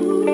[0.00, 0.33] Ooh.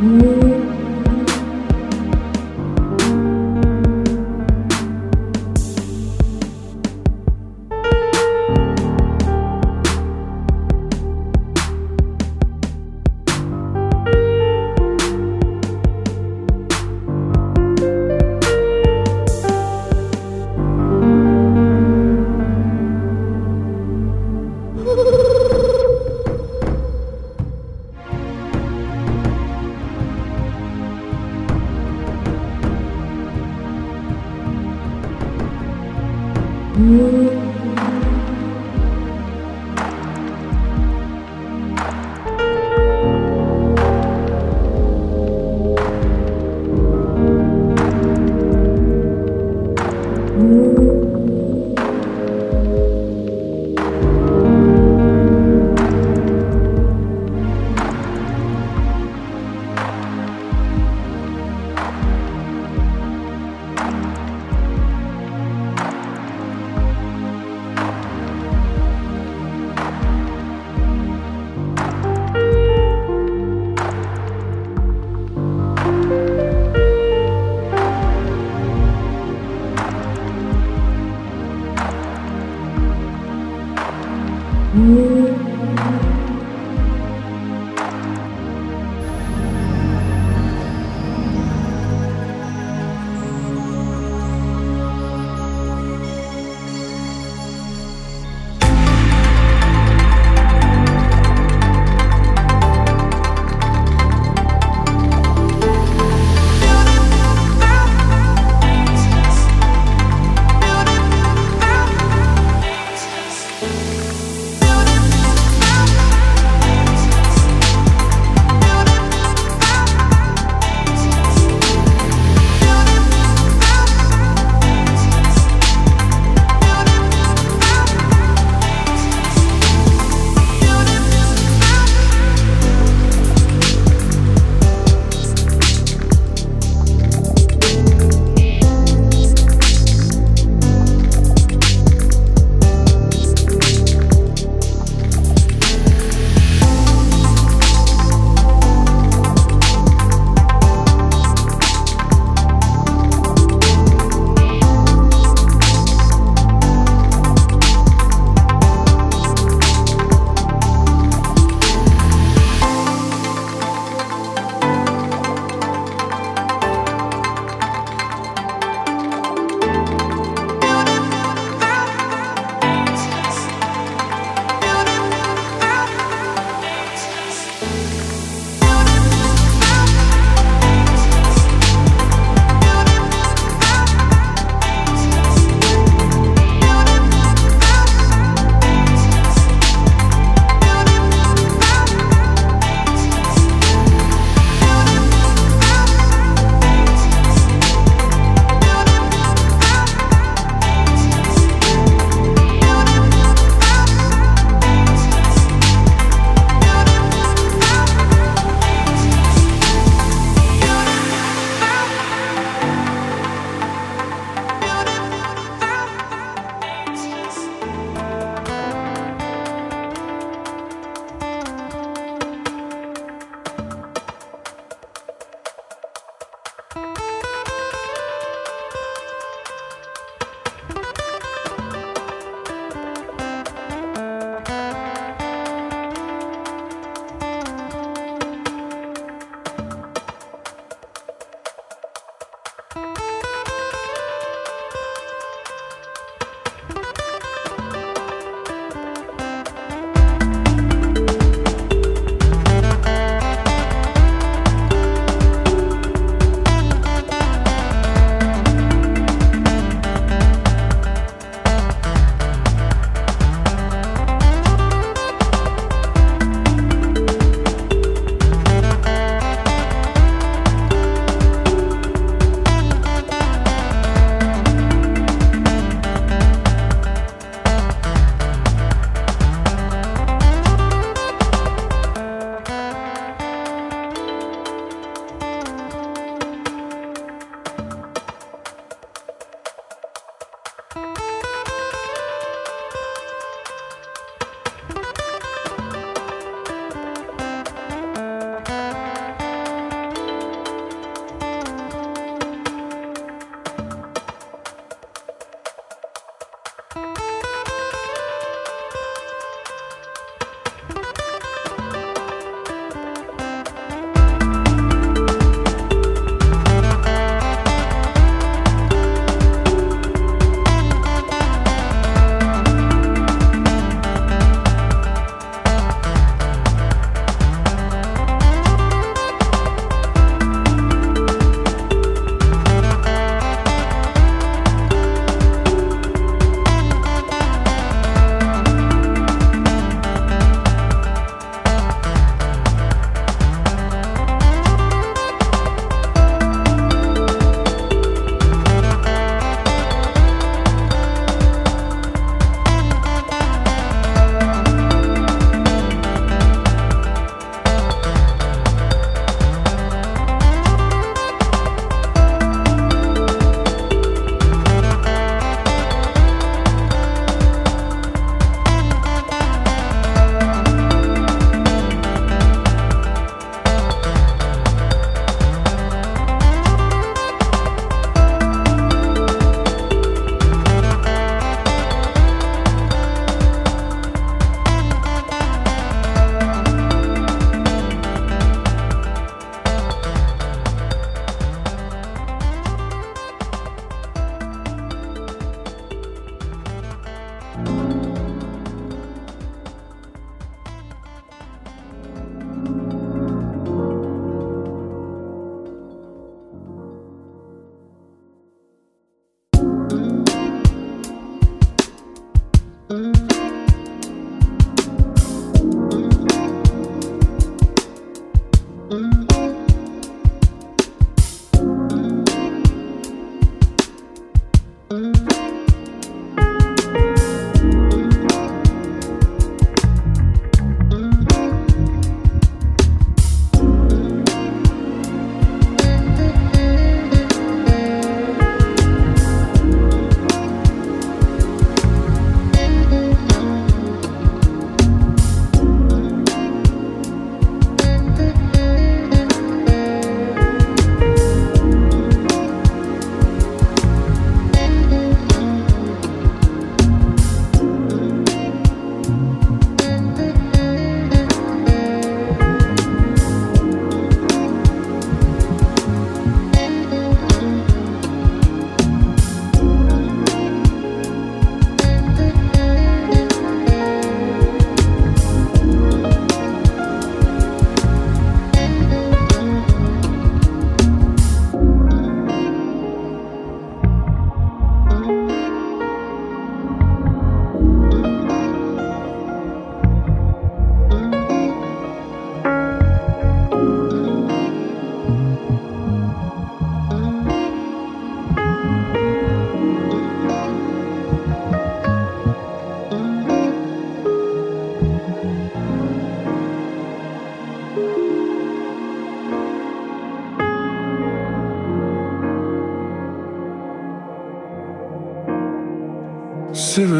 [0.00, 0.49] Mm.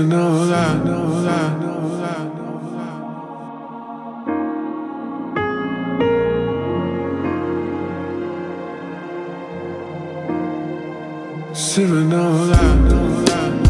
[0.00, 2.30] wanna know that, know that, know that.
[11.56, 13.69] Should I know that, know that?